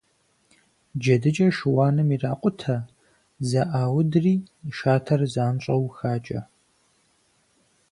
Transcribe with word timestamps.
Джэдыкӏэ 1.01 1.47
шыуаным 1.57 2.09
иракъутэ, 2.15 2.75
зэӏаудри 3.47 4.35
шатэр 4.75 5.21
занщӏэу 5.33 5.85
хакӏэ. 5.95 6.41